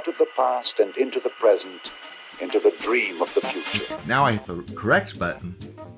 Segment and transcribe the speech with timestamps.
[0.00, 1.92] out of the past and into the present,
[2.40, 3.98] into the dream of the future.
[4.06, 5.54] Now I hit the correct button.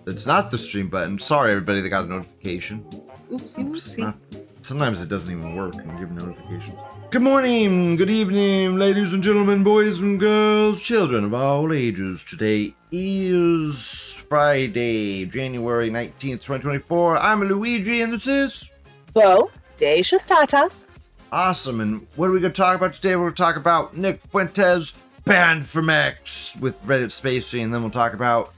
[0.07, 1.21] It's not the stream button.
[1.21, 2.85] Sorry, everybody that got a notification.
[3.31, 3.99] Oopsie It's oopsie.
[3.99, 4.17] not-
[4.63, 6.77] sometimes it doesn't even work when you give notifications.
[7.11, 12.25] Good morning, good evening, ladies and gentlemen, boys and girls, children of all ages.
[12.25, 17.19] Today is Friday, January 19th, 2024.
[17.19, 18.69] I'm Luigi, and this is
[19.15, 20.87] Bo, Dacious Tatas.
[21.33, 21.81] Awesome.
[21.81, 23.17] And what are we going to talk about today?
[23.17, 27.81] We're going to talk about Nick Fuentes banned from X with Reddit Spacey, and then
[27.81, 28.53] we'll talk about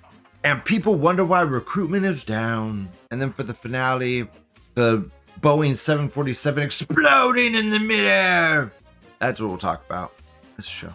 [0.45, 2.91] and people wonder why recruitment is down.
[3.11, 4.29] And then for the finale,
[4.75, 5.11] the
[5.41, 8.71] Boeing 747 exploding in the midair.
[9.19, 10.13] That's what we'll talk about
[10.57, 10.93] this show.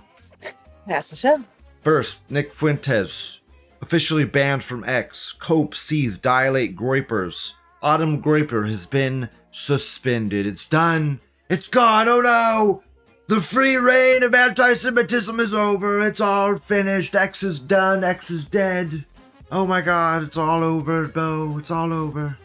[0.85, 1.43] That's the show.
[1.81, 3.39] First, Nick Fuentes,
[3.81, 5.33] officially banned from X.
[5.33, 7.53] Cope, Seethe, Dilate, Groypers.
[7.81, 10.45] Autumn Groyper has been suspended.
[10.45, 11.19] It's done.
[11.49, 12.07] It's gone.
[12.07, 12.83] Oh no!
[13.27, 16.05] The free reign of anti Semitism is over.
[16.05, 17.15] It's all finished.
[17.15, 18.03] X is done.
[18.03, 19.05] X is dead.
[19.51, 21.57] Oh my god, it's all over, Bo.
[21.57, 22.37] It's all over.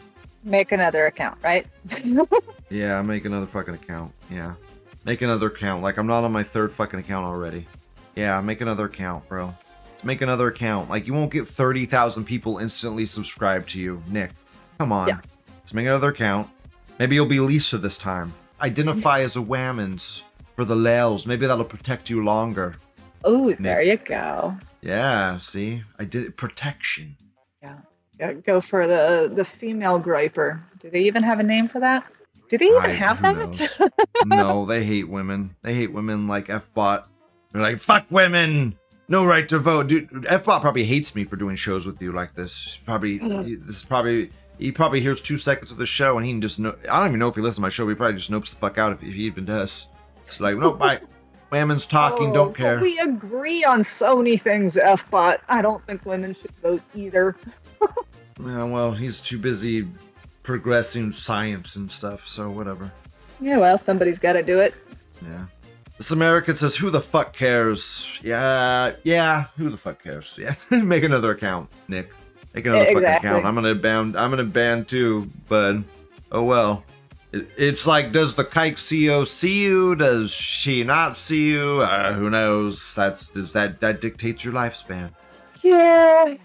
[0.43, 1.65] Make another account, right?
[2.69, 4.11] Yeah, make another fucking account.
[4.29, 4.53] Yeah.
[5.05, 5.83] Make another account.
[5.83, 7.67] Like, I'm not on my third fucking account already.
[8.15, 9.53] Yeah, make another account, bro.
[9.91, 10.89] Let's make another account.
[10.89, 14.31] Like, you won't get 30,000 people instantly subscribed to you, Nick.
[14.79, 15.07] Come on.
[15.07, 15.19] Yeah.
[15.59, 16.49] Let's make another account.
[16.97, 18.33] Maybe you'll be Lisa this time.
[18.61, 20.21] Identify as a Whammons
[20.55, 21.25] for the Lels.
[21.25, 22.75] Maybe that'll protect you longer.
[23.23, 24.55] oh, there you go.
[24.81, 25.83] Yeah, see?
[25.99, 26.37] I did it.
[26.37, 27.17] Protection.
[27.61, 27.77] Yeah.
[28.19, 30.61] Go- Go for the the female griper.
[30.79, 32.05] Do they even have a name for that?
[32.47, 33.91] Do they even I- have that?
[34.25, 35.55] no, they hate women.
[35.63, 37.05] They hate women like Fbot.
[37.51, 38.75] They're like, fuck women.
[39.07, 39.87] No right to vote.
[39.87, 42.79] Dude, Fbot probably hates me for doing shows with you like this.
[42.85, 46.41] Probably, this is probably, he probably hears two seconds of the show and he can
[46.41, 46.75] just know.
[46.89, 47.85] I don't even know if he listens to my show.
[47.85, 49.87] But he probably just nopes the fuck out if, if he even does.
[50.25, 51.01] It's like, nope, bye.
[51.51, 52.79] Women's talking, Oh, don't care.
[52.79, 55.41] We agree on so many things, F-bot.
[55.47, 57.35] I don't think women should vote either.
[58.37, 59.87] Yeah, well, he's too busy
[60.43, 62.91] progressing science and stuff, so whatever.
[63.39, 64.75] Yeah, well, somebody's got to do it.
[65.21, 65.45] Yeah.
[65.97, 69.45] This American says, "Who the fuck cares?" Yeah, yeah.
[69.57, 70.35] Who the fuck cares?
[70.37, 70.55] Yeah.
[70.69, 72.11] Make another account, Nick.
[72.55, 73.29] Make another fucking Exactly.
[73.29, 73.45] account.
[73.45, 74.15] I'm gonna ban.
[74.15, 75.77] I'm gonna ban too, but
[76.31, 76.83] oh well.
[77.33, 79.95] It, it's like, does the Kike CEO see you?
[79.95, 81.81] Does she not see you?
[81.81, 82.95] Uh, who knows?
[82.95, 85.09] That's does that that dictates your lifespan.
[85.61, 86.35] Yeah.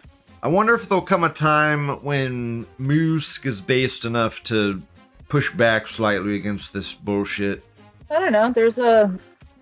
[0.42, 4.82] I wonder if there'll come a time when Musk is based enough to
[5.28, 7.62] push back slightly against this bullshit.
[8.10, 8.50] I don't know.
[8.50, 9.14] There's a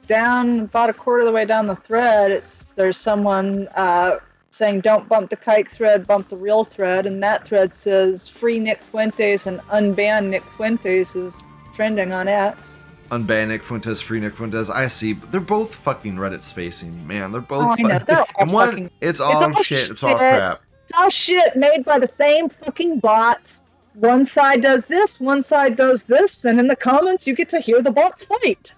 [0.06, 2.31] down about a quarter of the way down the thread.
[2.31, 4.19] It's there's someone uh,
[4.50, 8.59] saying don't bump the kike thread, bump the real thread, and that thread says free
[8.59, 11.35] Nick Fuentes and unban Nick Fuentes is
[11.75, 12.77] trending on X.
[13.11, 14.69] unban Nick Fuentes, free Nick Fuentes.
[14.71, 17.33] I see, they're both fucking Reddit spacing, man.
[17.33, 17.62] They're both.
[17.65, 19.91] Oh, I know, they're all and one, fucking- it's all all shit.
[19.91, 20.61] It's all crap.
[20.85, 23.62] It's all shit made by the same fucking bots.
[23.95, 27.61] One side does this, one side does this, and in the comments you get to
[27.61, 28.73] hear the bots fight.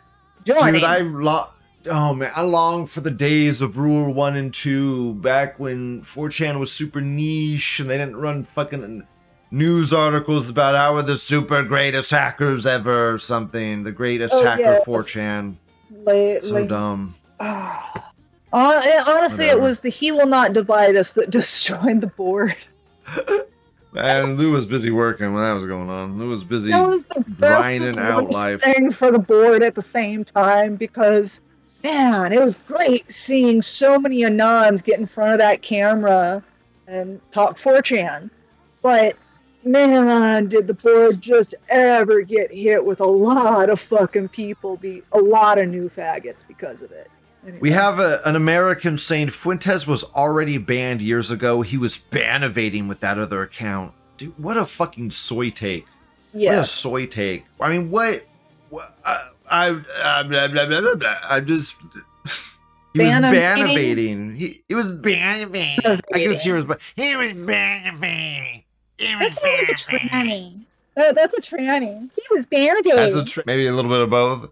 [0.45, 1.49] Dude, I lo-
[1.87, 6.59] oh man, I long for the days of Rule One and Two, back when 4chan
[6.59, 9.07] was super niche and they didn't run fucking
[9.51, 13.83] news articles about how we're the super greatest hackers ever or something.
[13.83, 14.85] The greatest Oh, hacker yes.
[14.87, 15.57] 4chan.
[16.05, 16.49] Lately.
[16.49, 17.15] So dumb.
[17.41, 18.13] Ah.
[18.53, 22.57] Hon- eh, honestly, it was the "He will not divide us" that destroyed the board.
[23.93, 26.17] And Lou was busy working when that was going on.
[26.17, 26.71] Lou was busy.
[26.71, 28.61] That was the best grinding out life.
[28.63, 31.41] thing for the board at the same time because,
[31.83, 36.43] man, it was great seeing so many anons get in front of that camera
[36.87, 38.31] and talk 4chan.
[38.83, 39.17] But
[39.65, 45.03] man, did the board just ever get hit with a lot of fucking people, be
[45.13, 47.11] a lot of new faggots because of it.
[47.43, 47.59] Anyway.
[47.61, 51.63] We have a, an American saying Fuentes was already banned years ago.
[51.63, 53.95] He was bannovating with that other account.
[54.19, 55.87] Dude, what a fucking soy take.
[56.33, 56.63] What a yeah.
[56.63, 57.47] soy take.
[57.59, 58.27] I mean, what?
[58.69, 59.69] what I, I,
[60.03, 61.19] I, blah, blah, blah, blah, blah.
[61.25, 61.77] I just.
[62.93, 64.35] He was bannovating.
[64.35, 65.85] He, he was bannovating.
[65.85, 66.65] I could hear his.
[66.65, 68.65] but He was bannovating.
[68.99, 70.65] He That was sounds like a tranny.
[70.97, 72.11] Uh, that's a tranny.
[72.15, 72.97] He was bannovating.
[72.97, 74.51] That's a tr- maybe a little bit of both.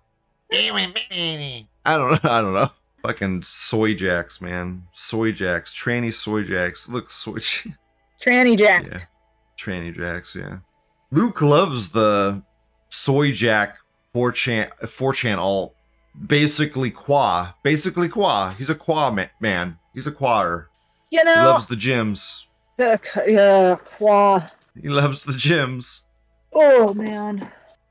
[0.50, 1.66] He was bannovating.
[1.84, 2.30] I don't know.
[2.30, 2.70] I don't know.
[3.02, 4.84] Fucking soy jacks, man.
[4.92, 5.72] Soy jacks.
[5.72, 6.88] Tranny soy jacks.
[6.88, 7.38] Look, soy.
[8.22, 8.86] tranny Jack.
[8.86, 9.00] Yeah.
[9.58, 10.58] Tranny Jacks, yeah.
[11.10, 12.42] Luke loves the
[12.90, 13.77] Soy Jack
[14.14, 15.74] 4chan 4chan alt.
[16.26, 17.54] Basically qua.
[17.62, 18.54] Basically qua.
[18.58, 19.78] He's a qua ma- man.
[19.94, 20.66] He's a quader.
[21.10, 22.44] You know, He loves the gyms.
[22.76, 24.46] the, yeah, qua.
[24.80, 26.02] He loves the gyms.
[26.52, 27.48] Oh man,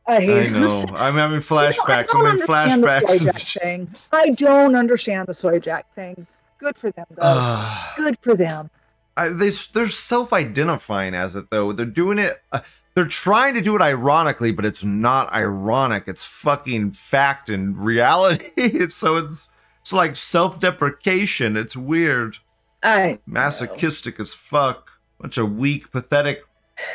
[0.08, 0.50] I hate.
[0.50, 0.86] I know.
[0.94, 2.08] I'm having You know, flashbacks.
[2.14, 3.40] I'm having understand the flashbacks.
[3.54, 3.90] soy thing.
[4.12, 6.26] I don't understand the soy jack thing.
[6.60, 7.22] Good for them though.
[7.24, 7.94] Ah.
[7.98, 8.70] Good for them.
[9.16, 11.72] I, they they're self-identifying as it though.
[11.72, 12.34] They're doing it.
[12.52, 12.60] Uh,
[12.98, 16.06] they're trying to do it ironically, but it's not ironic.
[16.08, 18.50] It's fucking fact and reality.
[18.58, 19.50] it's so it's
[19.82, 21.58] it's like self-deprecation.
[21.58, 22.40] It's weird,
[22.82, 24.90] I masochistic as fuck.
[25.22, 26.44] Bunch of weak, pathetic.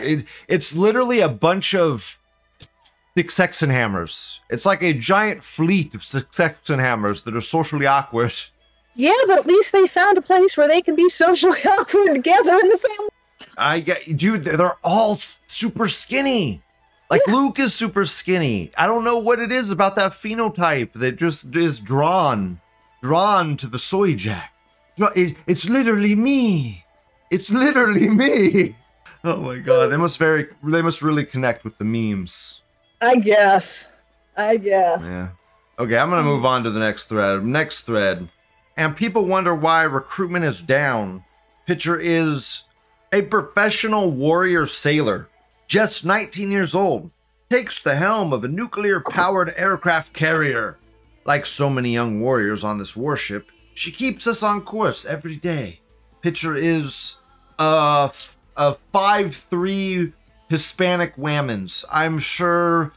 [0.00, 2.18] It, it's literally a bunch of
[3.16, 4.40] six sex and hammers.
[4.50, 8.34] It's like a giant fleet of six sex and hammers that are socially awkward.
[8.96, 12.58] yeah, but at least they found a place where they can be socially awkward together
[12.60, 13.08] in the same.
[13.56, 14.44] I get, dude.
[14.44, 16.62] They're all super skinny.
[17.10, 18.70] Like Luke is super skinny.
[18.78, 22.60] I don't know what it is about that phenotype that just is drawn,
[23.02, 24.52] drawn to the soy jack.
[25.14, 26.84] It- it's literally me.
[27.30, 28.76] It's literally me.
[29.24, 32.60] Oh my god, they must very, they must really connect with the memes.
[33.00, 33.86] I guess.
[34.36, 35.00] I guess.
[35.00, 35.28] Yeah.
[35.78, 37.44] Okay, I'm gonna move on to the next thread.
[37.44, 38.28] Next thread.
[38.76, 41.22] And people wonder why recruitment is down.
[41.68, 42.64] Picture is
[43.12, 45.28] a professional warrior sailor,
[45.66, 47.10] just 19 years old,
[47.50, 50.78] takes the helm of a nuclear powered aircraft carrier.
[51.24, 55.80] Like so many young warriors on this warship, she keeps us on course every day.
[56.22, 57.16] Picture is
[57.58, 58.10] a,
[58.56, 60.12] a 5'3
[60.48, 61.84] Hispanic whammons.
[61.90, 62.92] I'm sure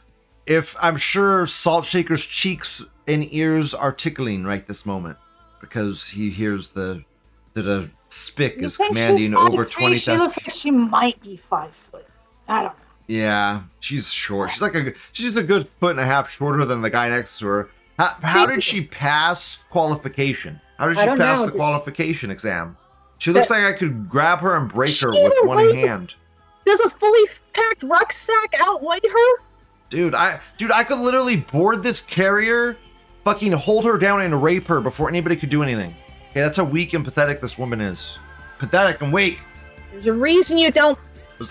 [0.46, 5.18] if I'm sure Salt Shaker's cheeks and ears are tickling right this moment
[5.60, 7.04] because he hears the
[7.56, 9.70] a spick You is commanding over 5'3"?
[9.70, 12.06] twenty She looks like she might be five foot.
[12.48, 12.78] I don't know.
[13.08, 14.50] Yeah, she's short.
[14.50, 17.38] She's like a she's a good foot and a half shorter than the guy next
[17.38, 17.70] to her.
[17.98, 20.60] How, how did she pass qualification?
[20.78, 21.46] How did she pass know.
[21.46, 22.76] the qualification exam?
[23.18, 26.14] She looks like I could grab her and break her with one hand.
[26.66, 29.42] Does a fully packed rucksack outweigh her?
[29.88, 32.76] Dude, I dude, I could literally board this carrier,
[33.24, 35.94] fucking hold her down and rape her before anybody could do anything.
[36.36, 38.18] Okay, that's how weak and pathetic this woman is.
[38.58, 39.38] Pathetic and weak.
[39.90, 40.98] There's a reason you don't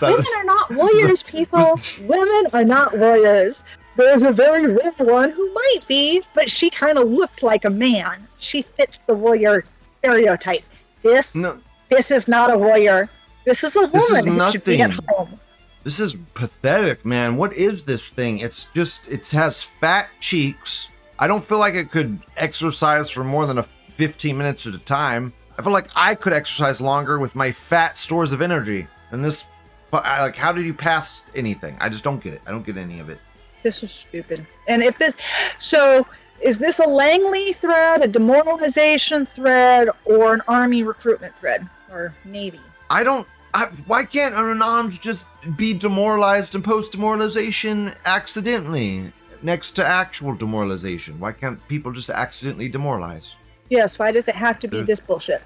[0.00, 1.80] Women are not warriors, people.
[2.02, 3.64] Women are not warriors.
[3.96, 7.70] There's a very rare one who might be, but she kind of looks like a
[7.70, 8.28] man.
[8.38, 9.64] She fits the warrior
[9.98, 10.62] stereotype.
[11.02, 11.58] This, no?
[11.88, 13.10] this is not a warrior.
[13.44, 15.40] This is a This is woman who should be at home.
[15.82, 17.36] This is pathetic, man.
[17.36, 18.38] What is this thing?
[18.38, 20.90] It's just it has fat cheeks.
[21.18, 23.66] I don't feel like it could exercise for more than a
[23.96, 25.32] 15 minutes at a time.
[25.58, 28.86] I feel like I could exercise longer with my fat stores of energy.
[29.10, 29.44] And this
[29.90, 31.76] but I, like how did you pass anything?
[31.80, 32.42] I just don't get it.
[32.46, 33.18] I don't get any of it.
[33.62, 34.46] This is stupid.
[34.68, 35.14] And if this,
[35.58, 36.06] so
[36.40, 42.60] is this a Langley thread, a demoralization thread, or an army recruitment thread, or navy?
[42.90, 43.26] I don't.
[43.54, 49.12] I, why can't Anons just be demoralized and post demoralization accidentally?
[49.42, 51.18] next to actual demoralization?
[51.20, 53.34] Why can't people just accidentally demoralize?
[53.68, 55.42] Yes, why does it have to be this bullshit?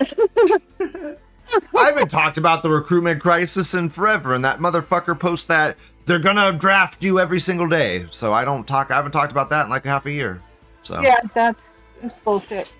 [1.76, 6.18] I haven't talked about the recruitment crisis in forever, and that motherfucker posts that they're
[6.18, 8.06] gonna draft you every single day.
[8.10, 8.90] So I don't talk.
[8.90, 10.40] I haven't talked about that in like half a year.
[10.82, 11.62] So Yeah, that's,
[12.00, 12.74] that's bullshit.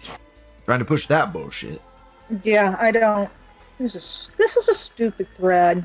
[0.64, 1.80] trying to push that bullshit.
[2.42, 3.28] Yeah, I don't.
[3.78, 5.84] This is this is a stupid thread,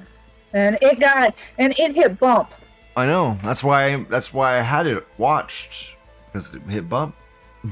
[0.53, 2.51] and it got and it hit bump.
[2.95, 3.37] I know.
[3.43, 4.03] That's why.
[4.09, 5.95] That's why I had it watched
[6.27, 7.15] because it hit bump.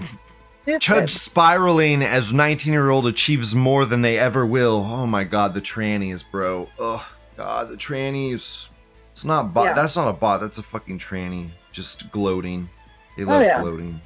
[0.63, 0.81] Stupid.
[0.81, 4.85] Chud spiraling as 19 year old achieves more than they ever will.
[4.87, 6.69] Oh my god, the trannies, bro.
[6.79, 7.05] Oh
[7.35, 8.69] god, the trannies.
[9.11, 9.65] It's not bot.
[9.65, 9.73] Yeah.
[9.73, 10.39] That's not a bot.
[10.39, 11.49] That's a fucking tranny.
[11.71, 12.69] Just gloating.
[13.17, 13.61] They oh, love Oh, yeah.
[13.61, 14.01] gloating.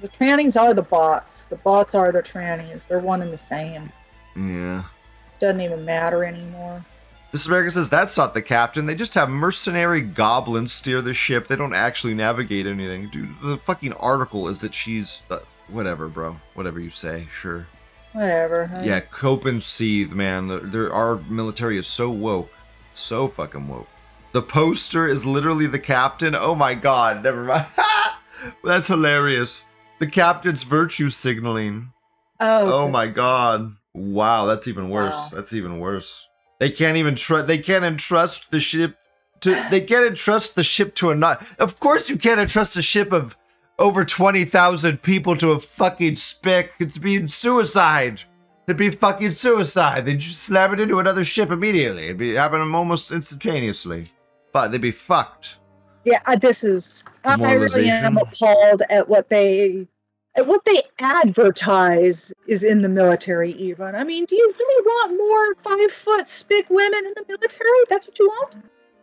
[0.00, 1.46] The trannies are the bots.
[1.46, 2.86] The bots are the trannies.
[2.86, 3.90] They're one and the same.
[4.36, 4.84] Yeah.
[5.40, 6.84] Doesn't even matter anymore.
[7.32, 8.84] This American says that's not the captain.
[8.84, 11.48] They just have mercenary goblins steer the ship.
[11.48, 13.08] They don't actually navigate anything.
[13.08, 15.22] Dude, the fucking article is that she's.
[15.30, 15.38] Uh,
[15.72, 16.36] Whatever, bro.
[16.54, 17.26] Whatever you say.
[17.32, 17.66] Sure.
[18.12, 18.66] Whatever.
[18.66, 18.80] huh?
[18.84, 20.48] Yeah, cope and seethe, man.
[20.48, 22.50] The- There, our military is so woke,
[22.94, 23.88] so fucking woke.
[24.32, 26.34] The poster is literally the captain.
[26.34, 27.66] Oh my god, never mind.
[28.64, 29.64] That's hilarious.
[29.98, 31.92] The captain's virtue signaling.
[32.40, 32.84] Oh.
[32.84, 33.76] Oh my god.
[33.94, 35.12] Wow, that's even worse.
[35.14, 35.28] Wow.
[35.34, 36.26] That's even worse.
[36.58, 37.46] They can't even trust.
[37.46, 38.96] They can't entrust the ship
[39.40, 39.50] to.
[39.70, 41.46] They can't entrust the ship to a not.
[41.58, 43.36] Of course, you can't entrust a ship of
[43.82, 46.70] over twenty thousand people to a fucking speck.
[46.78, 48.22] It's being suicide.
[48.66, 50.06] It'd be fucking suicide.
[50.06, 52.04] They'd just slam it into another ship immediately.
[52.04, 54.06] It'd be happening almost instantaneously.
[54.52, 55.56] But they'd be fucked.
[56.04, 57.02] Yeah, uh, this is.
[57.24, 59.86] I I really am appalled at what they,
[60.36, 63.52] at what they advertise is in the military.
[63.52, 67.68] Even I mean, do you really want more five foot spick women in the military?
[67.88, 68.56] That's what you want?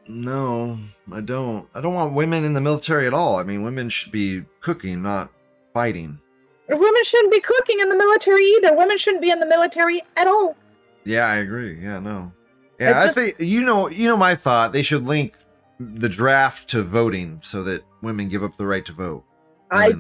[0.10, 0.80] No,
[1.12, 1.68] I don't.
[1.75, 3.36] I don't want women in the military at all.
[3.36, 5.30] I mean, women should be cooking, not
[5.72, 6.20] fighting.
[6.68, 8.75] Women shouldn't be cooking in the military either.
[8.75, 10.56] Women shouldn't be in the military at all.
[11.04, 11.80] Yeah, I agree.
[11.80, 12.32] Yeah, no.
[12.80, 13.88] Yeah, I, think you know.
[13.88, 14.74] You know my thought.
[14.74, 15.36] They should link
[15.80, 19.24] the draft to voting so that women give up the right to vote.
[19.72, 19.94] I.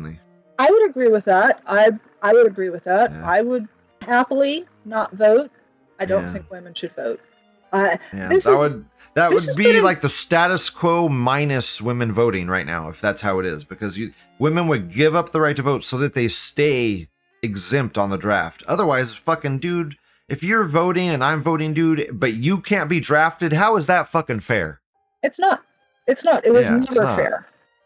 [0.57, 1.61] I would agree with that.
[1.67, 3.11] I I would agree with that.
[3.11, 3.29] Yeah.
[3.29, 3.67] I would
[4.01, 5.51] happily not vote.
[5.99, 6.33] I don't Yeah.
[6.33, 7.21] think women should vote.
[7.71, 8.85] Uh, yeah, this that is- would
[9.15, 13.21] that would be a- like the status quo minus women voting right now, if that's
[13.21, 16.13] how it is, because you women would give up the right to vote so that
[16.13, 17.07] they stay
[17.41, 18.63] exempt on the draft.
[18.67, 19.95] Otherwise, fucking dude,
[20.27, 24.07] if you're voting and I'm voting, dude, but you can't be drafted, how is that
[24.07, 24.79] fucking fair?
[25.23, 25.61] it's not.
[26.07, 26.45] It's not.
[26.45, 27.45] It was Yeah, never fair.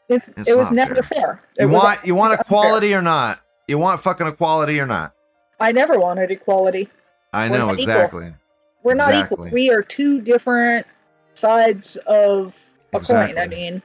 [0.10, 1.42] It's, It's it was never fair.
[1.58, 2.46] It You was want you want always unfair.
[2.60, 3.40] equality or not?
[3.68, 5.14] You want fucking equality or not?
[5.60, 6.90] I never wanted equality.
[7.34, 8.28] I know exactly.
[8.28, 8.38] equal.
[8.84, 8.90] Exactly.
[8.92, 9.34] We're not Exactly.
[9.48, 9.54] equal.
[9.54, 10.86] We are two different
[11.34, 12.58] sides of
[12.94, 13.38] a coin.
[13.38, 13.82] I mean,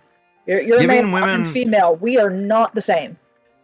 [0.46, 1.96] you're, you're Giving male, I'm women- female.
[1.96, 3.16] We are not the same.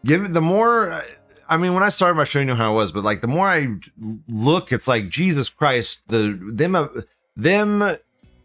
[0.04, 1.02] Give the more.
[1.48, 3.26] I mean, when I started my show, you know how it was, but like the
[3.26, 3.68] more I
[4.28, 6.00] look, it's like Jesus Christ.
[6.08, 6.88] The them uh,
[7.36, 7.96] them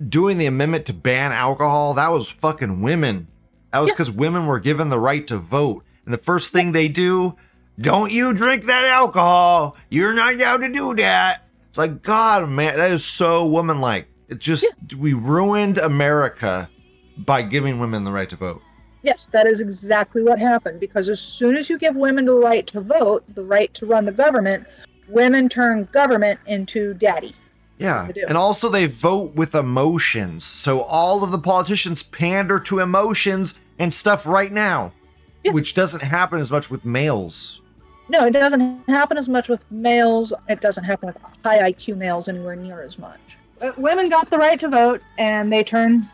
[0.08, 1.94] doing the amendment to ban alcohol.
[1.96, 3.28] That was fucking women.
[3.72, 3.94] That was Yeah.
[3.96, 7.36] because women were given the right to vote, and the first thing they do,
[7.80, 9.76] don't you drink that alcohol?
[9.90, 11.48] You're not allowed to do that.
[11.70, 14.08] It's like God, man, that is so woman-like.
[14.28, 14.66] It just
[14.98, 16.70] we ruined America
[17.18, 18.62] by giving women the right to vote.
[19.02, 20.80] Yes, that is exactly what happened.
[20.80, 24.06] Because as soon as you give women the right to vote, the right to run
[24.06, 24.68] the government,
[25.08, 27.34] women turn government into daddy.
[27.78, 28.10] Yeah.
[28.28, 30.44] And also they vote with emotions.
[30.44, 34.92] So all of the politicians pander to emotions and stuff right now,
[35.44, 35.54] Yeah.
[35.54, 37.62] which doesn't happen as much with males.
[38.10, 40.34] No, it doesn't happen as much with males.
[40.48, 43.38] It doesn't happen with high IQ males anywhere near as much.
[43.62, 46.10] Uh, women got the right to vote, and they turn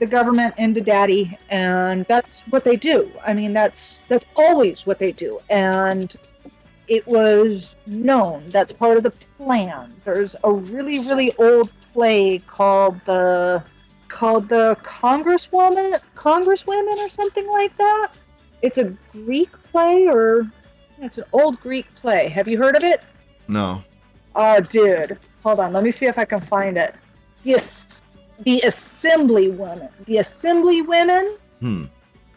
[0.00, 3.10] the government into daddy, and that's what they do.
[3.24, 6.14] I mean, that's that's always what they do, and
[6.88, 8.44] it was known.
[8.48, 9.94] That's part of the plan.
[10.04, 13.62] There's a really really old play called the
[14.08, 18.08] called the Congresswoman Congresswomen or something like that.
[18.62, 20.50] It's a Greek play or
[21.00, 22.28] it's an old Greek play.
[22.28, 23.02] Have you heard of it?
[23.48, 23.82] No.
[24.34, 25.18] Oh, dude.
[25.42, 25.72] Hold on.
[25.72, 26.94] Let me see if I can find it.
[27.44, 28.02] Yes.
[28.40, 29.88] The Assembly Women.
[30.04, 31.84] The Assembly Women Hmm.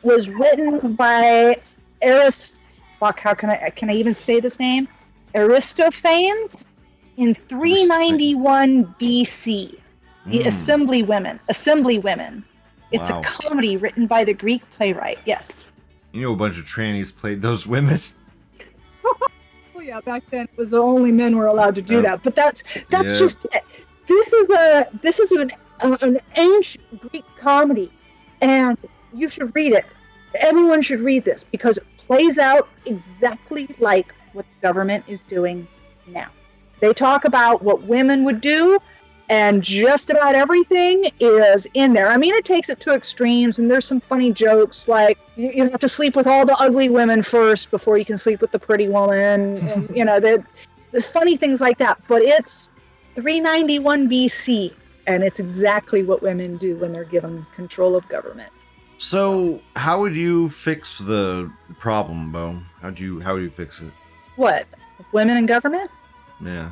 [0.03, 1.57] was written by
[2.01, 2.55] Arist.
[2.99, 3.19] Fuck.
[3.19, 3.69] How can I?
[3.75, 4.87] Can I even say this name?
[5.35, 6.65] Aristophanes
[7.17, 9.77] in 391 BC.
[10.25, 10.47] The Hmm.
[10.47, 11.39] Assembly Women.
[11.49, 12.43] Assembly Women.
[12.91, 13.19] It's Wow.
[13.19, 15.19] a comedy written by the Greek playwright.
[15.25, 15.65] Yes.
[16.11, 17.99] You know a bunch of trannies played those women.
[19.75, 22.01] Oh yeah, back then it was the only men were allowed to do Yeah.
[22.01, 22.23] that.
[22.23, 23.19] But that's that's Yeah.
[23.19, 23.63] just it.
[24.07, 27.91] This is a this is an uh, an ancient Greek comedy,
[28.41, 28.77] and
[29.13, 29.85] you should read it.
[30.35, 35.67] Everyone should read this because it plays out exactly like what the government is doing
[36.05, 36.27] now.
[36.81, 38.79] They talk about what women would do,
[39.29, 42.09] and just about everything is in there.
[42.09, 45.69] I mean, it takes it to extremes, and there's some funny jokes like you, you
[45.69, 48.59] have to sleep with all the ugly women first before you can sleep with the
[48.59, 50.45] pretty woman, and you know, there-
[50.91, 52.01] there's funny things like that.
[52.07, 52.71] But it's
[53.13, 54.73] 391 BC,
[55.05, 58.51] and it's exactly what women do when they're given control of government.
[58.97, 62.59] So, how would you fix the problem, Bo?
[62.81, 63.91] How'd you how would you fix it?
[64.35, 64.65] What?
[65.13, 65.91] Women in government?
[66.43, 66.71] Yeah.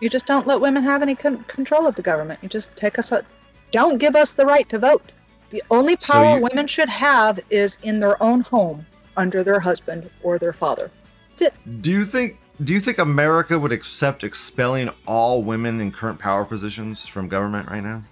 [0.00, 2.40] You just don't let women have any con- control of the government.
[2.42, 3.12] You just take us.
[3.12, 3.24] A-
[3.72, 5.12] don't give us the right to vote.
[5.50, 8.84] The only So power you- women should have is in their own home,
[9.16, 10.90] under their husband or their father.
[11.30, 11.82] That's it.
[11.82, 16.42] Do you think do you think America would accept expelling all women in current power
[16.44, 18.02] positions from government right now?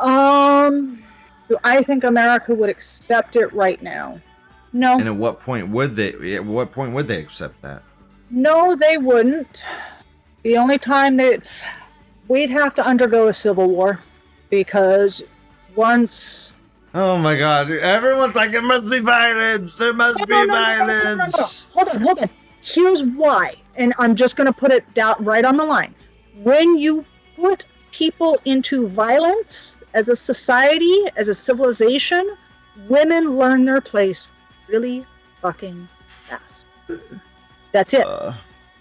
[0.00, 1.02] Um,
[1.48, 4.20] do I think America would accept it right now?
[4.72, 7.82] No, And at what point would they at what point would they accept that?
[8.30, 9.62] no, they wouldn't.
[10.42, 11.42] The only time that
[12.28, 14.00] we'd have to undergo a civil war,
[14.50, 15.22] because
[15.74, 16.52] once
[16.94, 17.70] Oh my god.
[17.70, 19.78] Everyone's like it must be violence.
[19.78, 21.70] There must No, be no, no, violence.
[21.72, 22.30] Hold on, hold on.
[22.60, 25.94] Here's why, and I'm just going to put it down right on the line.
[26.42, 27.04] When you
[27.36, 32.36] put people into violence as a society, as a civilization,
[32.88, 34.28] women learn their place
[34.68, 35.04] really
[35.40, 35.88] fucking
[36.28, 36.66] fast.
[37.72, 38.06] That's it.
[38.06, 38.34] Uh,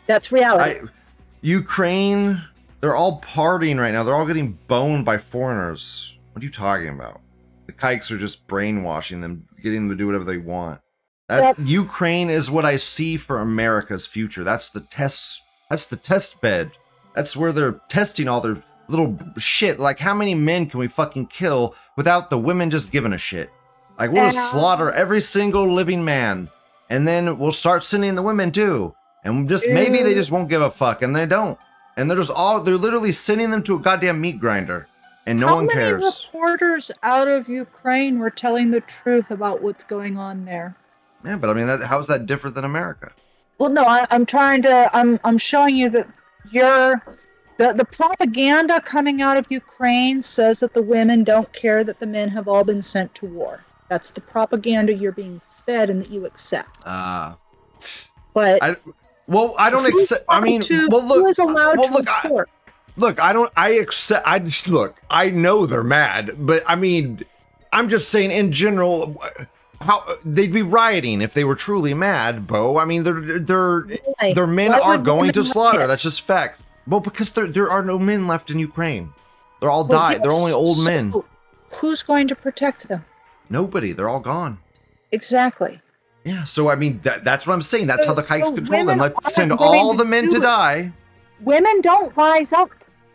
[0.06, 0.80] That's reality.
[0.80, 1.01] I,
[1.42, 2.44] Ukraine,
[2.80, 4.04] they're all partying right now.
[4.04, 6.14] They're all getting boned by foreigners.
[6.34, 7.22] What are you talking about?
[7.66, 10.82] The kikes are just brainwashing them, getting them to do whatever they want.
[11.30, 14.44] That That's- Ukraine is what I see for America's future.
[14.44, 15.42] That's the test.
[15.70, 16.72] That's the test bed.
[17.16, 19.80] That's where they're testing all their little shit.
[19.80, 23.50] Like, how many men can we fucking kill without the women just giving a shit?
[23.98, 26.50] Like, we'll uh, slaughter every single living man,
[26.90, 28.94] and then we'll start sending the women too.
[29.24, 31.58] And just maybe they just won't give a fuck, and they don't.
[31.98, 34.88] And they're just all they're literally sending them to a goddamn meat grinder,
[35.26, 36.28] and no How one many cares.
[36.34, 40.76] reporters out of Ukraine were telling the truth about what's going on there?
[41.24, 43.12] Yeah, but I mean, that, how is that different than America?
[43.60, 44.90] Well, no, I, I'm trying to.
[44.94, 46.08] I'm I'm showing you that
[46.50, 47.04] you're
[47.58, 52.08] the the propaganda coming out of Ukraine says that the women don't care that the
[52.08, 53.64] men have all been sent to war.
[53.88, 56.80] That's the propaganda you're being fed and that you accept.
[56.86, 57.36] Uh,
[58.34, 58.78] But I
[59.32, 60.26] well, I don't accept.
[60.28, 62.30] I mean, to, well, look, who is allowed well, to look, I,
[62.98, 63.52] look, I don't.
[63.56, 64.28] I accept.
[64.28, 65.00] I just look.
[65.10, 67.24] I know they're mad, but I mean,
[67.72, 69.22] I'm just saying in general.
[69.80, 72.78] How they'd be rioting if they were truly mad, Bo.
[72.78, 73.88] I mean, they're they're
[74.36, 75.80] their men why are going to slaughter.
[75.80, 75.88] riot?
[75.88, 76.62] That's just fact.
[76.86, 79.12] Well, because there there are no men left in Ukraine.
[79.60, 80.22] They're all Well, died.
[80.22, 81.14] They're only old men.
[81.72, 83.04] Who's going to protect them?
[83.50, 83.92] Nobody.
[83.92, 84.60] They're all gone.
[85.12, 85.82] Exactly.
[86.24, 86.44] Yeah.
[86.44, 87.88] So I mean, that, that's what I'm saying.
[87.88, 89.00] That's how the So- kikes so control them.
[89.00, 90.42] Let's send all the men to it.
[90.42, 90.92] die.
[91.42, 92.70] Women don't rise up.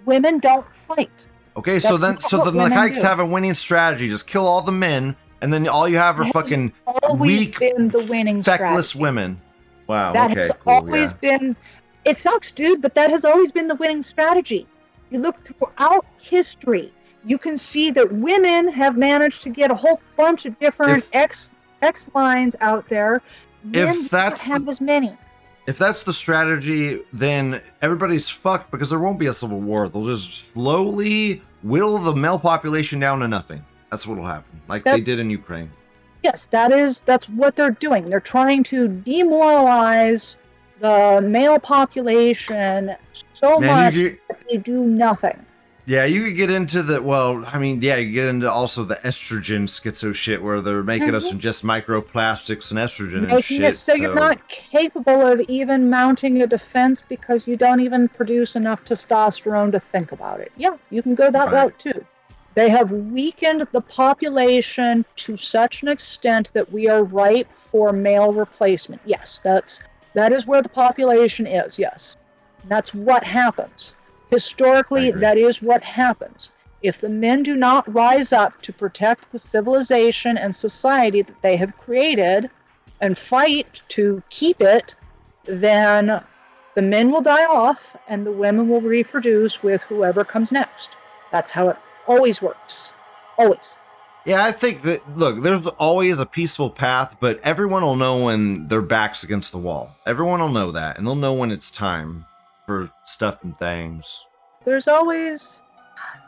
[0.05, 1.11] Women don't fight.
[1.57, 3.05] Okay, so then so then the kikes do.
[3.05, 4.09] have a winning strategy.
[4.09, 6.73] Just kill all the men, and then all you have are That fucking
[7.15, 8.99] weak, been the winning feckless strategy.
[9.03, 9.39] women.
[9.87, 10.13] Wow.
[10.13, 10.41] That okay.
[10.41, 10.73] has cool.
[10.75, 11.39] always yeah.
[11.39, 11.57] been.
[12.05, 14.67] It sucks, dude, but that has always been the winning strategy.
[15.11, 16.93] You look throughout history,
[17.25, 21.15] you can see that women have managed to get a whole bunch of different If-
[21.15, 23.23] X X lines out there.
[23.65, 25.17] Men don't that's the- have as many.
[25.67, 29.89] If that's the strategy, then everybody's fucked because there won't be a civil war.
[29.89, 33.65] They'll just slowly whittle the male population down to nothing.
[33.91, 35.71] That's what'll happen, like they did in Ukraine.
[36.23, 38.05] Yes, that is that's what they're doing.
[38.05, 40.37] They're trying to demoralize
[40.81, 42.95] the male population
[43.33, 45.45] so Man, much you that they do nothing.
[45.87, 47.45] Yeah, you could get into the well.
[47.47, 51.29] I mean, yeah, you get into also the estrogen schizo shit where they're making us
[51.29, 51.35] Mhm.
[51.41, 53.63] ingest microplastics and estrogen and shit.
[53.63, 58.57] it so, you're not capable of even mounting a defense because you don't even produce
[58.57, 60.51] enough testosterone to think about it.
[60.57, 61.55] Yeah, you can go that Right.
[61.55, 62.05] route too.
[62.55, 68.33] They have weakened the population to such an extent that we are ripe for male
[68.33, 69.03] replacement.
[69.05, 69.81] Yes, that's
[70.15, 71.79] that is where the population is.
[71.79, 72.17] Yes.
[72.69, 73.95] That's what happens.
[74.31, 76.51] Historically, that is what happens.
[76.83, 81.57] If the men do not rise up to protect the civilization and society that they
[81.57, 82.51] have created
[83.01, 84.95] and fight to keep it,
[85.45, 86.23] then
[86.75, 90.97] the men will die off and the women will reproduce with whoever comes next.
[91.33, 92.93] That's how it always works.
[93.39, 93.79] Always.
[94.25, 98.67] Yeah, I think that look, there's always a peaceful path, but everyone will know when
[98.67, 99.95] their back's against the wall.
[100.05, 102.27] Everyone will know that, and they'll know when it's time
[102.67, 104.27] for stuff and things.
[104.65, 105.61] There's always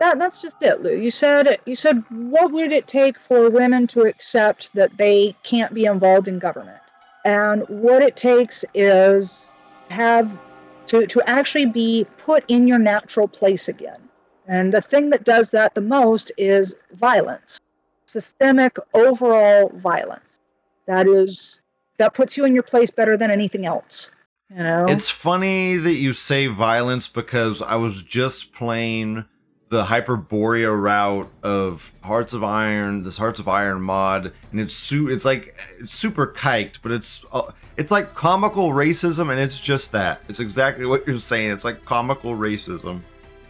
[0.01, 0.95] that that's just it, Lou.
[0.95, 5.75] You said you said what would it take for women to accept that they can't
[5.75, 6.79] be involved in government?
[7.25, 9.51] And what it takes is
[9.91, 10.41] have
[10.87, 14.01] to, to actually be put in your natural place again.
[14.47, 17.61] And the thing that does that the most is violence.
[18.07, 20.41] Systemic overall violence.
[20.87, 21.61] That is
[21.99, 24.11] that puts you in your place better than anything else.
[24.51, 24.87] You know?
[24.89, 29.27] It's funny that you say violence because I was just playing
[29.69, 35.09] the Hyperborea route of Hearts of Iron, this Hearts of Iron mod, and it's su-
[35.09, 39.93] it's like it's super kiked, but it's uh, it's like comical racism, and it's just
[39.93, 40.23] that.
[40.31, 41.51] It's exactly what you're saying.
[41.51, 43.01] It's like comical racism.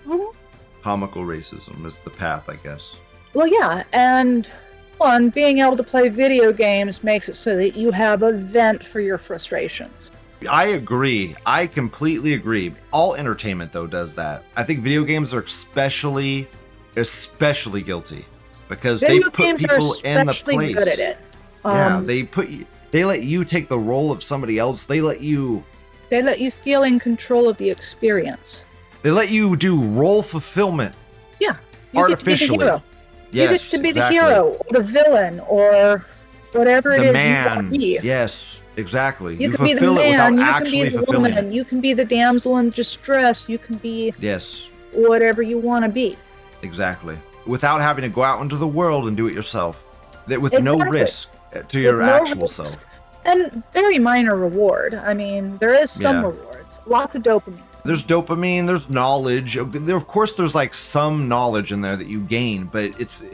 [0.05, 0.35] Mhm.
[0.83, 2.97] Comical racism is the path, I guess.
[3.35, 4.51] Well, yeah, and
[4.97, 8.85] one, being able to play video games makes it so that you have a vent
[8.85, 10.11] for your frustrations.
[10.49, 11.35] I agree.
[11.47, 12.73] I completely agree.
[12.93, 14.45] All entertainment though does that.
[14.57, 16.49] I think video games are especially
[16.97, 18.25] especially guilty
[18.69, 20.75] because Video they put people in the place.
[20.75, 21.19] good at it.
[21.65, 24.87] yeah, Um, they put you they let you take the role of somebody else.
[24.87, 25.65] They let you
[26.09, 28.65] they let you feel in control of the experience.
[29.03, 30.95] they let you do role fulfillment.
[31.41, 31.57] Yeah,
[31.93, 32.59] you Artificially.
[32.59, 32.83] Get to be the hero.
[33.31, 34.19] Yes, you get to be exactly.
[34.19, 36.05] the hero or the villain or
[36.53, 37.45] whatever it The is man.
[37.45, 37.99] you want to be.
[38.03, 39.35] Yes, exactly.
[39.35, 41.53] You, You, can be the man, you can be the woman, it.
[41.53, 45.91] you can be the damsel in distress, you can be Yes, whatever you want to
[45.91, 46.17] be.
[46.63, 47.17] exactly.
[47.47, 49.85] Without having to go out into the world and do it yourself.
[50.27, 52.57] That with no risk uh, to your no actual risk.
[52.57, 52.85] self.
[53.25, 54.95] And very minor reward.
[54.95, 56.27] I mean, there is some Yeah.
[56.29, 56.79] rewards.
[56.87, 57.63] Lots of dopamine.
[57.85, 59.57] There's dopamine, there's knowledge.
[59.57, 63.25] Uh, there, of course, there's like some knowledge in there that you gain, but it's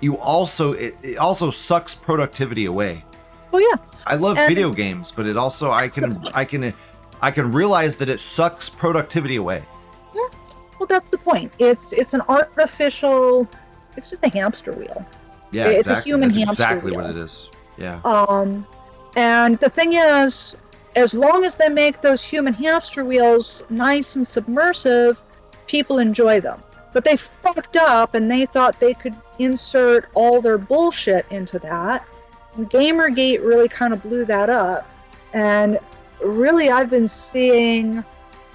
[0.00, 3.04] you also it, it also sucks productivity away.
[3.52, 3.76] Oh yeah.
[4.06, 6.72] I love And- video games, but it also I can I can
[7.20, 9.62] I can realize that it sucks productivity away.
[10.78, 11.52] Well, that's the point.
[11.58, 13.48] It's it's an artificial.
[13.96, 15.04] It's just a hamster wheel.
[15.50, 17.00] Yeah, It's a human That's hamster exactly wheel.
[17.06, 17.50] what it is.
[17.78, 18.00] Yeah.
[18.04, 18.64] Um,
[19.16, 20.54] and the thing is,
[20.94, 25.20] as long as they make those human hamster wheels nice and submersive,
[25.66, 26.62] people enjoy them.
[26.92, 32.06] But they fucked up and they thought they could insert all their bullshit into that.
[32.58, 34.90] Gamergate really kind of blew that up.
[35.32, 35.78] And
[36.22, 38.04] really, I've been seeing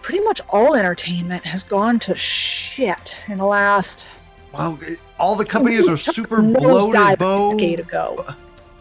[0.01, 4.05] pretty much all entertainment has gone to shit in the last
[4.51, 4.77] Well,
[5.17, 7.51] all the companies are super bloated, Bo.
[7.51, 8.25] decade ago.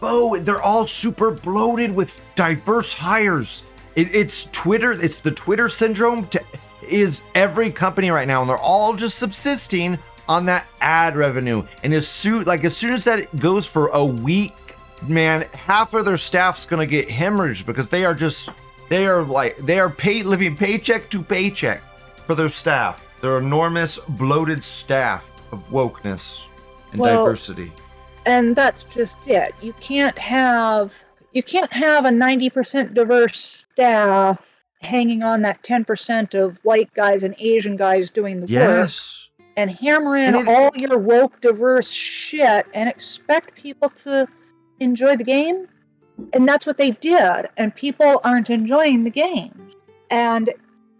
[0.01, 3.63] Bo, they're all super bloated with diverse hires.
[3.95, 4.91] It, it's Twitter.
[4.91, 6.27] It's the Twitter syndrome.
[6.27, 6.43] To,
[6.89, 11.63] is every company right now, and they're all just subsisting on that ad revenue.
[11.83, 14.72] And as soon, like as soon as that goes for a week,
[15.07, 18.49] man, half of their staff's gonna get hemorrhaged because they are just
[18.89, 21.81] they are like they are paid living paycheck to paycheck
[22.25, 23.05] for their staff.
[23.21, 26.43] Their enormous bloated staff of wokeness
[26.91, 27.71] and Well, diversity.
[28.25, 30.93] and that's just it you can't have
[31.31, 37.33] you can't have a 90% diverse staff hanging on that 10% of white guys and
[37.39, 38.89] asian guys doing the work
[39.57, 44.27] and hammer in And it- all your woke diverse shit and expect people to
[44.83, 45.67] enjoy the game
[46.33, 49.69] and that's what they did and people aren't enjoying the game
[50.11, 50.51] and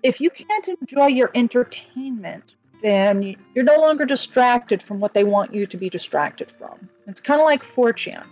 [0.02, 5.54] if you can't enjoy your entertainment then you're no longer distracted from what they want
[5.54, 8.26] you to be distracted from it's kind of like 4chan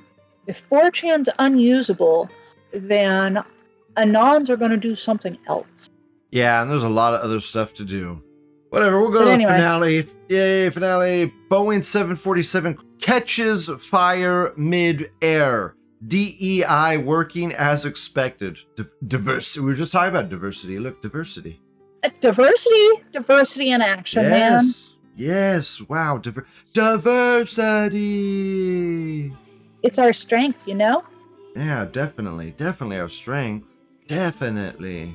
[0.48, 2.28] if 4chan's unusable
[2.74, 3.44] then
[3.98, 5.88] anons are going to do something else
[6.32, 8.22] Yeah, and there's a lot of other stuff to do.
[8.70, 9.52] Whatever, we'll go But to anyway.
[9.52, 10.08] the finale.
[10.30, 11.34] Yay, finale.
[11.50, 15.76] Boeing 747 catches fire mid-air.
[16.08, 18.58] DEI working as expected.
[18.76, 19.60] Di- diversity.
[19.60, 20.80] We were just talking about diversity.
[20.80, 21.60] Look, diversity.
[22.04, 24.96] Uh, diversity diversity in action man yes.
[25.16, 25.82] Yes.
[25.88, 26.18] Wow.
[26.18, 26.48] Diver-
[27.92, 29.32] diversity.
[29.84, 31.04] it's our strength you know
[31.56, 32.52] Yeah, definitely.
[32.58, 33.68] Definitely our strength.
[34.08, 35.14] Definitely.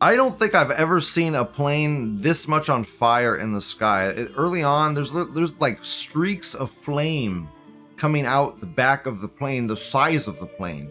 [0.00, 4.08] I don't think I've ever seen a plane this much on fire in the sky.
[4.08, 7.48] It- early on, there's there's like streaks of flame
[7.96, 10.90] coming out the back of the plane, the size of the plane.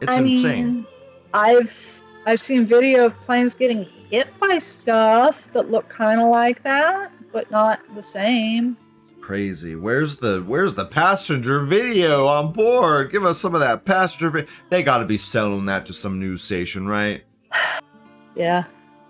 [0.00, 0.74] It's I insane.
[0.74, 0.86] mean,
[1.32, 6.62] I've I've seen video of planes getting hit by stuff that look kind of like
[6.64, 8.76] that, but not the same.
[9.20, 9.76] Crazy.
[9.76, 13.12] Where's the where's the passenger video on board?
[13.12, 14.50] Give us some of that passenger video.
[14.70, 17.22] They got to be selling that to some news station, right?
[18.34, 18.64] Yeah.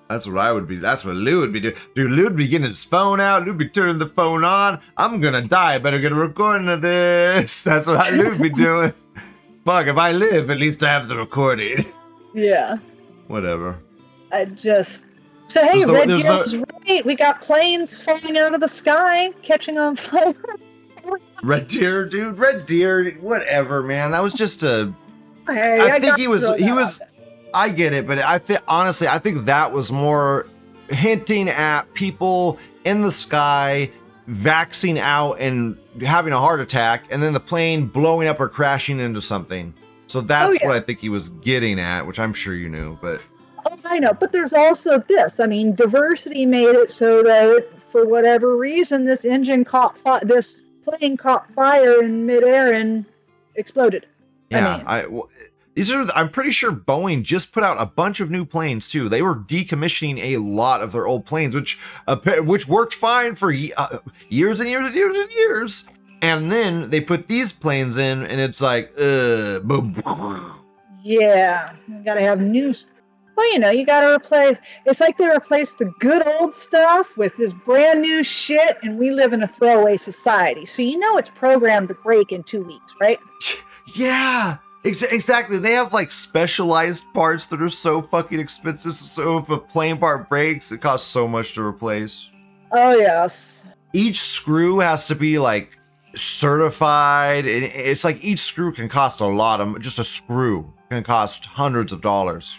[0.09, 0.77] That's what I would be.
[0.77, 1.77] That's what Lou would be doing.
[1.95, 3.43] Dude, Lou would be getting his phone out.
[3.43, 4.81] Lou would be turning the phone on.
[4.97, 5.75] I'm gonna die.
[5.75, 7.63] I better get a recording of this.
[7.65, 8.93] That's what I, Lou would be doing.
[9.65, 11.87] Fuck, if I live, at least I have the recording.
[12.35, 12.79] Yeah.
[13.29, 13.81] Whatever.
[14.33, 15.05] I just
[15.47, 17.05] so hey, the- Red Deer was great.
[17.05, 20.35] We got planes falling out of the sky, catching on fire.
[21.43, 22.39] Red Deer, dude.
[22.39, 24.13] Red Deer, whatever, man.
[24.13, 24.93] That was just a.
[25.49, 26.49] Hey, I I think he was.
[26.57, 27.01] He was.
[27.55, 30.47] I get it, but I think honestly, I think that was more
[30.89, 33.91] hinting at people in the sky
[34.29, 39.01] vaxing out and having a heart attack, and then the plane blowing up or crashing
[39.01, 39.75] into something.
[40.07, 40.69] So that's Oh, yeah.
[40.69, 42.97] what I think he was getting at, which I'm sure you knew.
[43.01, 43.21] But
[43.67, 45.39] Oh, I know, but there's also this.
[45.41, 50.61] I mean, diversity made it so that for whatever reason, this engine caught fi- this
[50.83, 53.05] plane caught fire in midair and
[53.57, 54.07] exploded.
[54.53, 55.07] I yeah, mean- I.
[55.81, 56.07] these are.
[56.15, 59.09] I'm pretty sure Boeing just put out a bunch of new planes too.
[59.09, 61.79] They were decommissioning a lot of their old planes, which
[62.43, 65.87] which worked fine for uh, years and years and years and years.
[66.21, 69.95] And then they put these planes in, and it's like, uh, boom.
[71.03, 72.75] Yeah, you gotta have new.
[73.35, 74.59] Well, you know, you gotta replace.
[74.85, 79.13] It's like they replaced the good old stuff with this brand new shit, and we
[79.13, 80.67] live in a throwaway society.
[80.67, 83.19] So you know it's programmed to break in two weeks, right?
[83.93, 85.59] Yeah, exactly.
[85.59, 88.95] They have like specialized parts that are so fucking expensive.
[88.95, 92.29] So if a plane part breaks, it costs so much to replace.
[92.73, 93.63] Oh yes.
[93.93, 95.77] Each screw has to be like
[96.15, 97.47] certified.
[97.47, 99.61] and It's like each screw can cost a lot.
[99.61, 102.55] Of, just a screw can cost hundreds of dollars.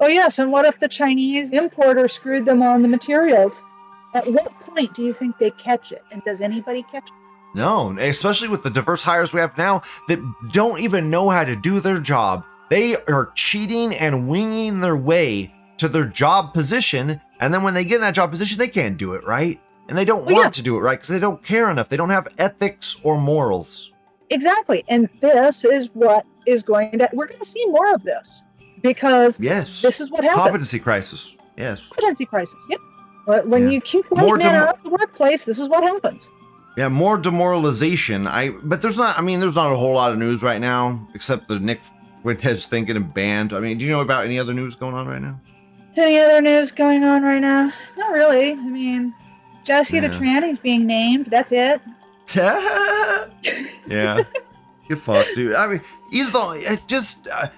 [0.00, 3.64] Oh yes, and what if the Chinese importer screwed them on the materials?
[4.14, 6.02] At what point do you think they catch it?
[6.10, 7.14] And does anybody catch it?
[7.54, 10.20] No, especially with the diverse hires we have now that
[10.52, 12.44] don't even know how to do their job.
[12.68, 17.84] They are cheating and winging their way to their job position, and then when they
[17.84, 19.58] get in that job position, they can't do it right,
[19.88, 20.50] and they don't Well, want yeah.
[20.50, 21.88] to do it right because they don't care enough.
[21.88, 23.90] They don't have ethics or morals.
[24.28, 24.84] Exactly.
[24.88, 28.42] And this is what is going to we're gonna see more of this.
[28.82, 30.40] Because Yes, this is what happens.
[30.42, 31.34] competency crisis.
[31.56, 32.62] Yes, Competency crisis.
[32.70, 32.80] Yep.
[33.26, 33.70] But when Yeah.
[33.70, 36.28] you keep white men demo- out of the workplace, this is what happens.
[36.76, 38.26] Yeah, more demoralization.
[38.26, 39.18] I but there's not.
[39.18, 41.80] I mean, there's not a whole lot of news right now except the Nick
[42.22, 43.52] Fuentes thing getting banned.
[43.52, 45.38] I mean, do you know about any other news going on right now?
[45.96, 47.72] Any other news going on right now?
[47.96, 48.52] Not really.
[48.52, 49.12] I mean,
[49.64, 50.18] Jesse the Yeah.
[50.18, 51.26] tranny's being named.
[51.26, 51.80] That's it.
[53.86, 54.22] yeah.
[54.88, 55.54] Get fucked, dude.
[55.54, 55.80] I mean,
[56.10, 57.48] he's the it just uh,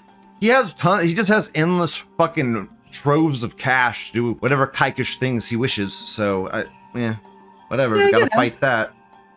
[0.41, 1.07] he has ton.
[1.07, 5.95] He just has endless fucking troves of cash to do whatever kikish things he wishes.
[5.95, 7.17] So, I, yeah,
[7.69, 7.97] whatever.
[7.97, 8.35] Yeah, Gotta you know.
[8.37, 8.93] fight that.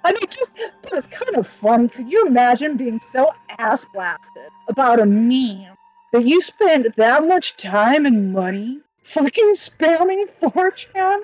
[0.05, 1.89] I mean, just but it's kind of fun.
[1.89, 5.75] Could you imagine being so ass blasted about a meme
[6.13, 11.21] that you spend that much time and money fucking spamming 4chan?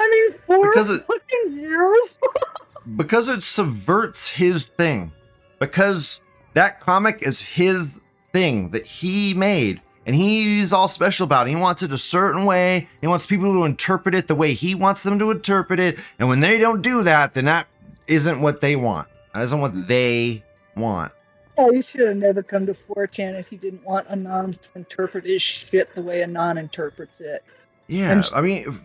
[0.00, 2.18] I mean, four Because it- fucking years.
[2.96, 5.12] because it subverts his thing
[5.58, 6.20] because
[6.54, 7.98] that comic is his
[8.32, 11.50] thing that he made and he's all special about it.
[11.50, 12.88] He wants it a certain way.
[13.00, 15.98] He wants people to interpret it the way he wants them to interpret it.
[16.18, 17.66] And when they don't do that, then that
[18.08, 19.08] isn't what they want.
[19.34, 20.42] That isn't what they
[20.76, 21.12] want.
[21.58, 25.24] Oh, you should have never come to 4chan if you didn't want Anons to interpret
[25.24, 27.42] his shit the way Anon interprets it.
[27.86, 28.78] Yeah, And- I mean,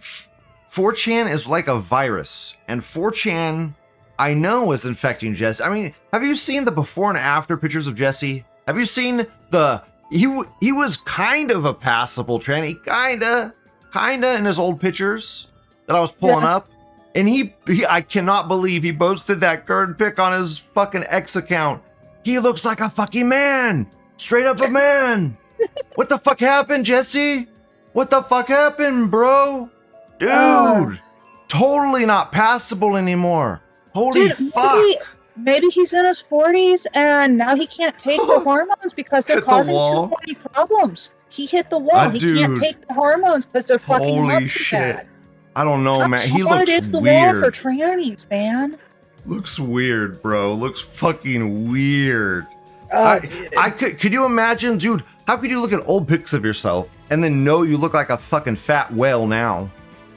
[0.71, 3.73] 4chan is like a virus, and 4chan,
[4.17, 5.63] I know, is infecting Jesse.
[5.63, 8.45] I mean, have you seen the before and after pictures of Jesse?
[8.67, 9.81] Have you seen the
[10.11, 13.53] he he was kind of a passable tranny, kinda,
[13.93, 15.47] kinda in his old pictures
[15.87, 16.55] that I was pulling Yeah.
[16.57, 16.69] up,
[17.15, 21.35] and he, he I cannot believe he posted that current pic on his fucking X
[21.35, 21.81] account.
[22.23, 25.37] He looks like a fucking man, straight up a man.
[25.95, 27.47] what the fuck happened, Jesse?
[27.93, 29.69] What the fuck happened, bro?
[30.19, 30.95] Dude, Oh.
[31.47, 33.61] totally not passable anymore.
[33.93, 34.75] Holy Dude, fuck.
[34.77, 34.97] maybe,
[35.35, 39.45] maybe he's in his 40s and now he can't take the hormones because they're Hit
[39.45, 40.07] causing wall.
[40.09, 41.11] too many problems.
[41.29, 41.91] He hit the wall.
[41.95, 44.79] Ah, he can't take the hormones because they're fucking Holy shit.
[44.97, 45.07] bad.
[45.55, 46.27] I don't know, man.
[46.29, 47.53] He looks is the wall for weird.
[47.53, 48.77] trannies, man?
[49.25, 50.53] looks weird, bro.
[50.53, 52.47] Looks fucking weird.
[52.91, 53.57] Oh, I, dude.
[53.57, 56.97] I could could you imagine, dude, how could you look at old pics of yourself
[57.09, 59.69] and then know you look like a fucking fat whale now?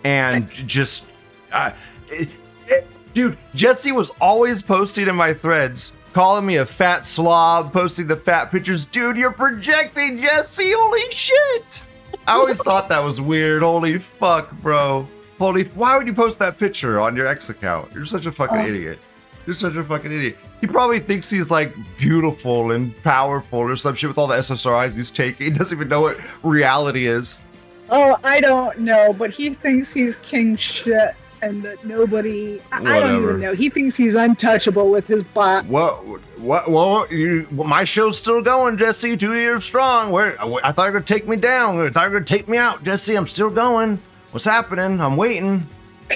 [0.05, 1.05] And just
[1.53, 1.71] uh,
[2.11, 2.29] it-
[2.67, 8.07] it- dude, Jesse was always posting in my threads, calling me a fat slob, posting
[8.07, 8.85] the fat pictures.
[8.85, 10.73] Dude, you're projecting, Jesse.
[10.77, 11.85] Holy shit.
[12.27, 13.63] I always thought that was weird.
[13.63, 15.07] Holy fuck, bro.
[15.39, 17.93] Holy, why would you post that picture on your ex account?
[17.93, 18.67] You're such a fucking Oh.
[18.67, 18.99] idiot.
[19.47, 20.39] You're such a fucking idiot.
[20.61, 24.95] He probably thinks he's like beautiful and powerful or some shit with all the SSRIs
[24.95, 25.47] he's taking.
[25.53, 27.43] He doesn't even know what reality is.
[27.91, 32.59] Oh, I don't know, but he thinks he's king shit and that nobody.
[32.73, 33.55] I, I don't even know.
[33.55, 35.67] He thinks he's untouchable with his bot.
[35.67, 35.97] What?
[36.39, 36.71] What?
[36.71, 39.15] Well, you, my show's still going, Jesse.
[39.19, 40.11] Two years strong.
[40.11, 40.41] Where?
[40.65, 41.79] I thought you were gonna take me down.
[41.79, 43.15] I thought you were gonna take me out, Jesse.
[43.15, 44.01] I'm still going.
[44.35, 45.01] What's happening?
[45.01, 45.65] I'm waiting.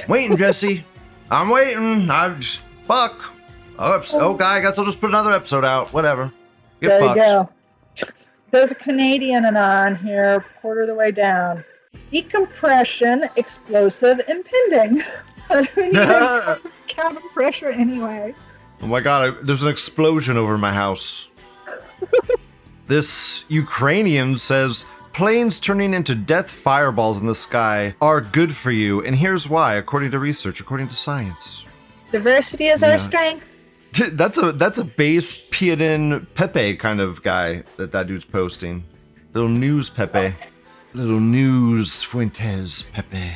[0.09, 0.85] Waiting, Jesse.
[1.31, 2.11] I'm waiting.
[2.11, 3.15] I'm just, fuck.
[3.79, 5.93] Oh, eps- oh, okay, I guess I'll just put another episode out.
[5.93, 6.33] Whatever.
[6.81, 7.17] Get there fucked.
[7.17, 7.49] you go.
[8.51, 11.65] There's a Canadian and on here, quarter of the way down.
[12.11, 15.01] Decompression, explosive, impending.
[15.51, 18.35] I don't even cabin pressure anyway.
[18.83, 21.29] Oh my god, I, there's an explosion over my house.
[22.89, 29.03] this Ukrainian says planes turning into death fireballs in the sky are good for you,
[29.05, 31.65] and here's why, according to research, according to science.
[32.13, 32.93] Diversity is Yeah.
[32.93, 33.47] our strength.
[34.13, 38.85] That's a that's a base Piedin Pepe kind of guy that that dude's posting.
[39.33, 40.35] Little news Pepe,
[40.93, 43.33] little news Fuentes Pepe.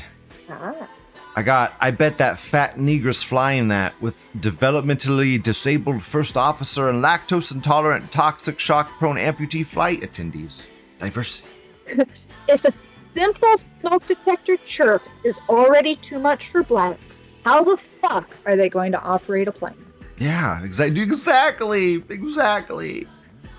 [0.50, 0.88] Ah.
[1.35, 1.74] I got.
[1.80, 8.12] I bet that fat negress flying that with developmentally disabled first officer and lactose intolerant,
[8.12, 10.64] toxic shock prone amputee flight attendees.
[10.98, 11.48] Diversity.
[12.48, 12.70] If a
[13.14, 18.68] simple smoke detector chirp is already too much for blacks, how the fuck are they
[18.68, 19.74] going to operate a plane?
[20.18, 21.00] Yeah, exactly.
[21.02, 21.94] Exactly.
[22.09, 23.07] Exactly.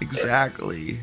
[0.02, 1.00] Exactly.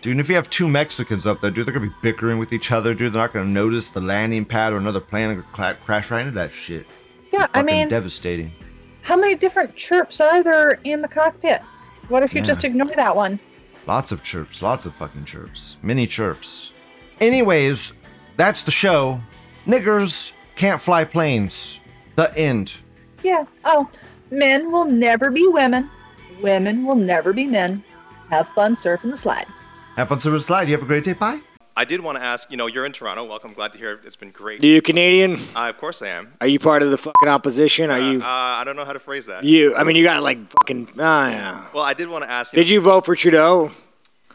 [0.00, 2.52] Dude, and if you have two Mexicans up there, dude, they're gonna be bickering with
[2.52, 3.12] each other, dude.
[3.12, 6.32] They're not gonna notice the landing pad or another plane and cla- crash right into
[6.32, 6.86] that shit.
[7.32, 8.50] Yeah, I mean, devastating.
[9.02, 11.60] how many different chirps are there in the cockpit?
[12.08, 12.46] What if you Yeah.
[12.46, 13.38] just ignore that one?
[13.86, 15.76] Lots of chirps, lots of fucking chirps.
[15.82, 16.72] Mini chirps.
[17.20, 17.92] Anyways,
[18.36, 19.20] that's the show.
[19.66, 21.80] Niggers can't fly planes.
[22.16, 22.74] The end.
[23.22, 23.44] Yeah.
[23.64, 23.88] Oh,
[24.30, 25.90] men will never be women.
[26.40, 27.82] Women will never be men.
[28.30, 29.46] Have fun surfing the slide.
[29.96, 30.68] Have fun surfing the slide.
[30.68, 31.12] You have a great day.
[31.12, 31.40] Bye.
[31.80, 33.24] I did want to ask, you know, you're in Toronto.
[33.24, 33.54] Welcome.
[33.54, 34.00] Glad to hear it.
[34.04, 34.62] It's been great.
[34.62, 35.36] Are you Canadian?
[35.56, 36.30] Uh, of course I am.
[36.42, 37.88] Are you part of the fucking opposition?
[37.90, 38.20] Are Uh, you?
[38.20, 39.44] uh, I don't know how to phrase that.
[39.44, 39.74] You?
[39.74, 40.88] I mean, you got like fucking.
[40.98, 41.64] Ah, yeah.
[41.72, 42.52] Well, I did want to ask.
[42.52, 43.72] You Did you vote for Trudeau?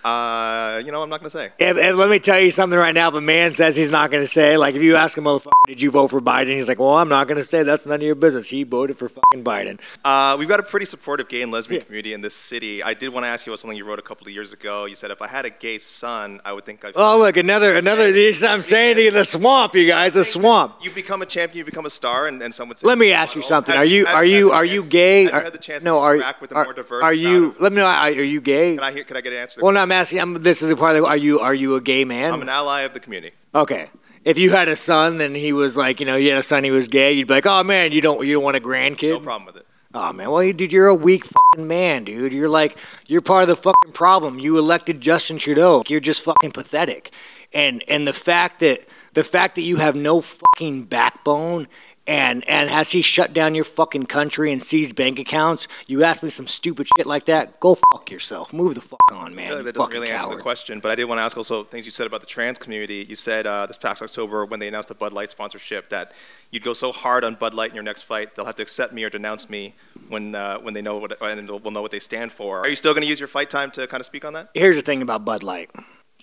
[0.06, 1.52] Uh, you know, I'm not going to say.
[1.60, 3.10] And, and let me tell you something right now.
[3.10, 5.82] A man says he's not going to say, like, if you ask a motherfucker, did
[5.82, 6.56] you vote for Biden?
[6.56, 7.64] He's like, well, I'm not going to say.
[7.64, 8.48] That's none of your business.
[8.48, 9.80] He voted for fucking Biden.
[10.04, 12.84] Uh, we've got a pretty supportive gay and lesbian community in this city.
[12.84, 14.86] I did want to ask you about something you wrote a couple of years ago.
[14.86, 16.92] You said if I had a gay son, I would think I.
[16.96, 18.14] Oh, look, another, another.
[18.44, 20.76] I'm saying to you, the swamp, you guys, the swamp.
[20.84, 22.78] You become a champion, you become a star, and, and someone.
[22.84, 23.74] Let me ask you "Well, something.
[23.74, 25.24] have Are you, are you, are you gay?
[25.24, 27.14] Have you had the chance no, to are, interact with a are, more diverse are
[27.14, 27.56] you?
[27.60, 27.88] Let me know.
[27.88, 28.76] Are, are you gay?
[28.76, 29.04] Can I hear?
[29.04, 29.62] Can I get an answer?
[29.64, 30.20] Well, no, I'm asking.
[30.20, 31.06] I'm, this is a part of.
[31.06, 32.32] Are you, are you a gay man?
[32.32, 33.36] I'm an ally of the community.
[33.54, 33.90] Okay.
[34.24, 36.64] If you had a son and he was like, you know, you had a son,
[36.64, 39.10] he was gay, you'd be like, oh man, you don't, you don't want a grandkid.
[39.10, 39.68] No problem with it.
[39.94, 42.34] Oh man, well, dude, you're a weak fucking man, dude.
[42.34, 42.78] You're like,
[43.08, 44.40] you're part of the fucking problem.
[44.40, 45.84] You elected Justin Trudeau.
[45.88, 47.14] You're just fucking pathetic.
[47.54, 51.68] And and the fact that the fact that you have no fucking backbone.
[52.08, 55.68] And and has he shut down your fucking country and seized bank accounts?
[55.88, 57.60] You ask me some stupid shit like that?
[57.60, 58.54] Go fuck yourself.
[58.54, 59.50] Move the fuck on, man.
[59.50, 61.86] Really, that doesn't really answer the question, but I did want to ask also things
[61.86, 63.06] you said about the trans community.
[63.10, 66.12] You said uh, this past October when they announced the Bud Light sponsorship that
[66.52, 68.94] you'd go so hard on Bud Light in your next fight they'll have to accept
[68.94, 69.74] me or denounce me
[70.10, 72.60] when uh, when they know what and will know what they stand for.
[72.60, 74.50] Are you still going to use your fight time to kind of speak on that?
[74.54, 75.72] here's the thing about Bud Light.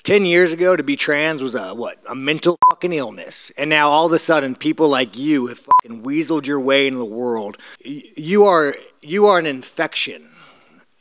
[0.05, 1.99] Ten years ago, to be trans was a what?
[2.09, 6.03] A mental fucking illness, and now all of a sudden, people like you have fucking
[6.03, 7.57] weaseled your way into the world.
[7.85, 10.29] You are you are an infection.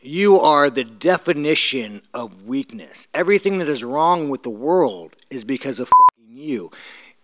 [0.02, 3.08] You are the definition of weakness.
[3.14, 6.72] Everything that is wrong with the world is because of fucking you.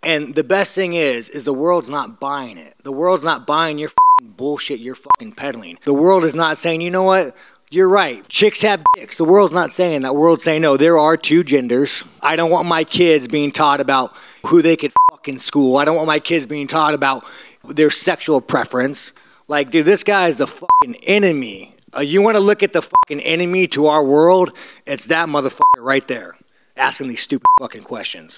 [0.03, 2.75] And the best thing is, is the world's not buying it.
[2.83, 5.79] The world's not buying your fucking bullshit you're fucking peddling.
[5.85, 7.35] The world is not saying, you know what?
[7.69, 8.25] You're right.
[8.29, 9.17] Chicks have dicks.
[9.17, 10.09] The world's not saying that.
[10.09, 12.05] The world's saying, no, there are two genders.
[12.21, 14.15] I don't want my kids being taught about
[14.45, 15.75] who they could fuck in school.
[15.75, 17.25] I don't want my kids being taught about
[17.67, 19.11] their sexual preference.
[19.49, 21.75] Like, dude, this guy is the fucking enemy.
[21.93, 24.53] Uh, you want to look at the fucking enemy to our world?
[24.85, 26.37] It's that motherfucker right there
[26.77, 28.35] asking these stupid fucking questions.